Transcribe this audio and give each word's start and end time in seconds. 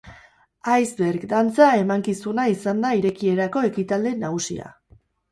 Iceberg 0.83 1.25
dantza 1.33 1.67
emankizuna 1.81 2.45
izan 2.53 2.81
da 2.85 2.93
irekierako 3.01 3.63
ekitaldi 3.69 4.15
nagusia. 4.23 4.73